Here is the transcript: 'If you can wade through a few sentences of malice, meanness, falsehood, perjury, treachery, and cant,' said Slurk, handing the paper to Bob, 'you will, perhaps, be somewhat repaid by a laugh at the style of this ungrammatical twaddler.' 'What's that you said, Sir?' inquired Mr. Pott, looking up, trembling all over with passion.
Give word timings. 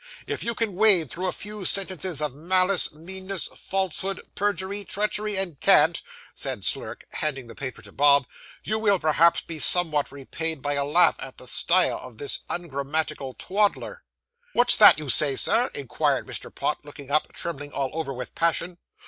'If 0.25 0.43
you 0.43 0.55
can 0.55 0.73
wade 0.73 1.11
through 1.11 1.27
a 1.27 1.31
few 1.31 1.63
sentences 1.63 2.23
of 2.23 2.33
malice, 2.33 2.91
meanness, 2.91 3.47
falsehood, 3.55 4.19
perjury, 4.33 4.83
treachery, 4.83 5.37
and 5.37 5.59
cant,' 5.59 6.01
said 6.33 6.65
Slurk, 6.65 7.03
handing 7.11 7.45
the 7.45 7.53
paper 7.53 7.83
to 7.83 7.91
Bob, 7.91 8.25
'you 8.63 8.79
will, 8.79 8.97
perhaps, 8.97 9.41
be 9.41 9.59
somewhat 9.59 10.11
repaid 10.11 10.59
by 10.63 10.73
a 10.73 10.83
laugh 10.83 11.17
at 11.19 11.37
the 11.37 11.45
style 11.45 11.99
of 11.99 12.17
this 12.17 12.39
ungrammatical 12.49 13.35
twaddler.' 13.35 14.01
'What's 14.53 14.75
that 14.77 14.97
you 14.97 15.11
said, 15.11 15.37
Sir?' 15.39 15.69
inquired 15.75 16.25
Mr. 16.25 16.51
Pott, 16.53 16.83
looking 16.83 17.11
up, 17.11 17.31
trembling 17.31 17.71
all 17.71 17.91
over 17.93 18.11
with 18.11 18.33
passion. 18.33 18.79